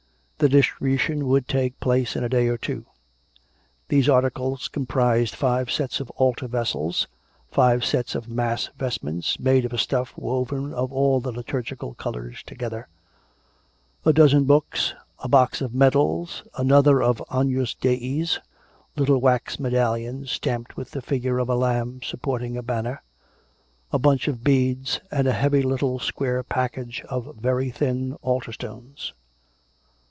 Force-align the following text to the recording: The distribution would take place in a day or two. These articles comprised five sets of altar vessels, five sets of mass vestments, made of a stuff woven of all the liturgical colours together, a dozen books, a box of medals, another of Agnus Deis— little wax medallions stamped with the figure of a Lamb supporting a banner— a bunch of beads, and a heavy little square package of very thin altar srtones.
The 0.41 0.49
distribution 0.49 1.27
would 1.27 1.47
take 1.47 1.79
place 1.79 2.15
in 2.15 2.23
a 2.23 2.27
day 2.29 2.47
or 2.47 2.57
two. 2.57 2.87
These 3.89 4.09
articles 4.09 4.69
comprised 4.69 5.35
five 5.35 5.69
sets 5.69 5.99
of 5.99 6.09
altar 6.17 6.47
vessels, 6.47 7.07
five 7.51 7.85
sets 7.85 8.15
of 8.15 8.27
mass 8.27 8.71
vestments, 8.75 9.39
made 9.39 9.65
of 9.65 9.71
a 9.73 9.77
stuff 9.77 10.17
woven 10.17 10.73
of 10.73 10.91
all 10.91 11.19
the 11.19 11.31
liturgical 11.31 11.93
colours 11.93 12.41
together, 12.41 12.87
a 14.03 14.11
dozen 14.11 14.45
books, 14.45 14.95
a 15.19 15.27
box 15.29 15.61
of 15.61 15.75
medals, 15.75 16.41
another 16.57 17.03
of 17.03 17.21
Agnus 17.31 17.75
Deis— 17.75 18.39
little 18.97 19.21
wax 19.21 19.59
medallions 19.59 20.31
stamped 20.31 20.75
with 20.75 20.89
the 20.89 21.03
figure 21.03 21.37
of 21.37 21.49
a 21.49 21.55
Lamb 21.55 22.01
supporting 22.01 22.57
a 22.57 22.63
banner— 22.63 23.03
a 23.93 23.99
bunch 23.99 24.27
of 24.27 24.43
beads, 24.43 25.01
and 25.11 25.27
a 25.27 25.33
heavy 25.33 25.61
little 25.61 25.99
square 25.99 26.41
package 26.41 27.01
of 27.09 27.35
very 27.35 27.69
thin 27.69 28.13
altar 28.23 28.49
srtones. 28.51 29.11